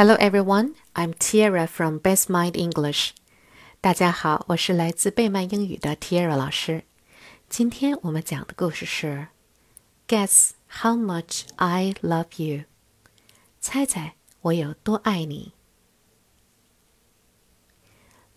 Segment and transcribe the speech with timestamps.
[0.00, 3.10] Hello everyone, I'm Tiara from Best Mind English.
[3.82, 5.94] 大家好，我是来自贝曼英语的
[10.08, 12.64] Guess how much I love you.
[13.60, 15.52] 猜猜我有多爱你。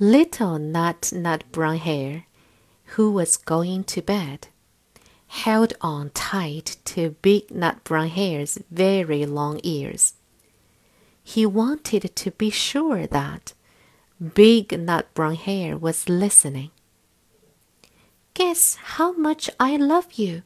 [0.00, 2.24] Little Nut Nut Brown Hare,
[2.96, 4.48] who was going to bed,
[5.28, 10.14] held on tight to Big Nut Brown Hare's very long ears.
[11.22, 13.54] He wanted to be sure that
[14.34, 16.70] Big Nut Brown Hare was listening.
[18.34, 20.42] Guess how much I love you,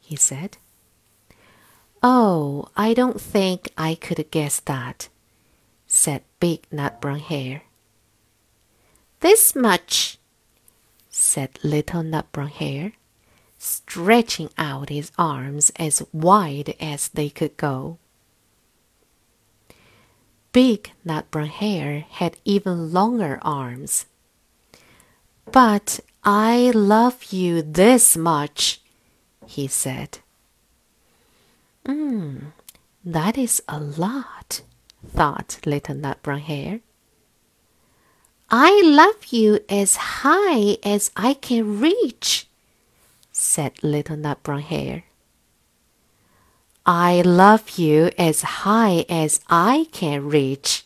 [0.00, 0.58] he said.
[2.02, 5.08] Oh, I don't think I could guess that,
[5.86, 7.62] said Big Nut Brown Hare.
[9.20, 10.18] This much,
[11.10, 12.92] said Little Nut Brown Hare,
[13.58, 17.98] stretching out his arms as wide as they could go.
[20.52, 24.06] Big Nut Brown Hare had even longer arms.
[25.52, 28.80] But I love you this much,
[29.46, 30.18] he said.
[31.86, 32.38] Hmm,
[33.04, 34.62] that is a lot,
[35.06, 36.80] thought Little Nut Brown Hare.
[38.50, 42.48] I love you as high as I can reach,
[43.30, 45.04] said Little Nut Brown Hare.
[46.92, 50.84] I love you as high as I can reach,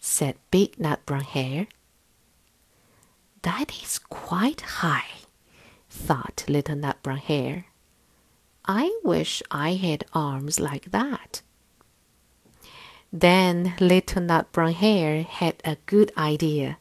[0.00, 1.66] said Big Nut Brown Hare.
[3.42, 5.26] That is quite high,
[5.90, 7.66] thought Little Nut Brown Hare.
[8.64, 11.42] I wish I had arms like that.
[13.12, 16.78] Then Little Nut Brown Hare had a good idea.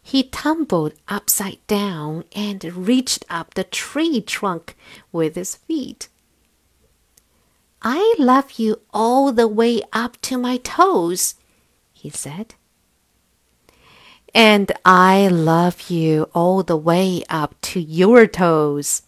[0.00, 4.76] He tumbled upside down and reached up the tree trunk
[5.10, 6.08] with his feet.
[7.82, 11.34] I love you all the way up to my toes,
[11.92, 12.54] he said.
[14.32, 19.02] And I love you all the way up to your toes,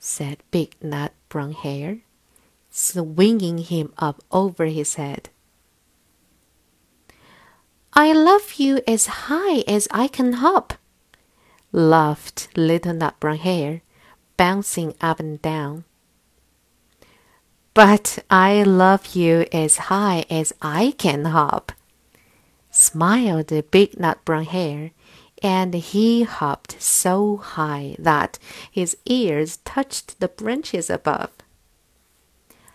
[0.00, 1.98] said Big Nut Brown Hare,
[2.70, 5.30] swinging him up over his head.
[7.92, 10.74] I love you as high as I can hop,
[11.70, 13.82] laughed Little Nut Brown Hare,
[14.36, 15.84] bouncing up and down.
[17.76, 21.72] But I love you as high as I can hop,
[22.70, 24.92] smiled the big nut brown hare,
[25.42, 28.38] and he hopped so high that
[28.70, 31.28] his ears touched the branches above.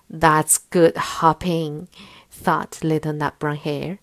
[0.08, 1.88] That's good hopping,
[2.30, 3.98] thought little nut brown hare.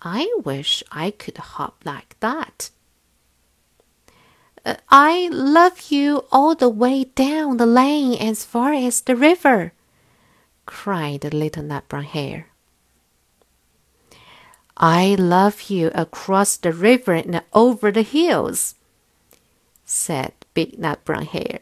[0.00, 2.70] I wish I could hop like that.
[4.88, 9.72] I love you all the way down the lane as far as the river,
[10.66, 12.46] cried little nut brown hare.
[14.76, 18.74] I love you across the river and over the hills,
[19.84, 21.60] said Big Nut Brown Hare.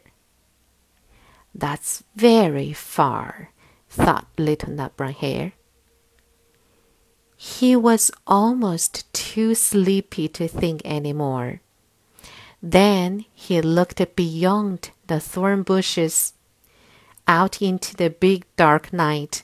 [1.53, 3.51] That's very far,
[3.89, 5.53] thought Little Nut Brown Hare.
[7.35, 11.61] He was almost too sleepy to think any more.
[12.61, 16.33] Then he looked beyond the thorn bushes,
[17.27, 19.43] out into the big dark night.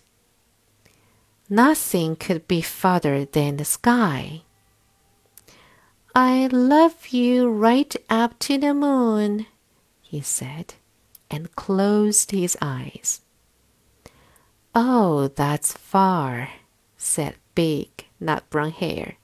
[1.50, 4.44] Nothing could be farther than the sky.
[6.14, 9.48] I love you right up to the moon,
[10.02, 10.76] he said,
[11.32, 13.22] and closed his eyes.
[14.76, 16.50] Oh, that's far,
[16.98, 19.16] said Big Nut Brown Hare.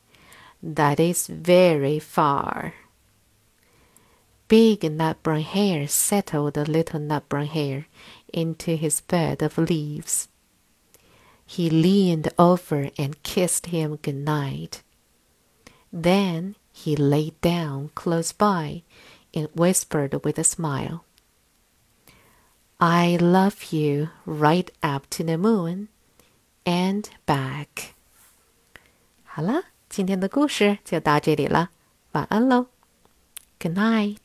[0.62, 2.74] That is very far
[4.54, 7.88] big nut brown hare settled the little nut brown hare
[8.32, 10.28] into his bed of leaves.
[11.44, 14.84] He leaned over and kissed him good night.
[15.92, 18.84] Then he lay down close by
[19.34, 21.04] and whispered with a smile,
[22.80, 25.88] I love you right up to the moon
[26.64, 27.96] and back.
[29.24, 31.72] 好了，今天的故事就到这里了，
[32.12, 32.68] 晚安喽
[33.60, 34.23] ，Good night。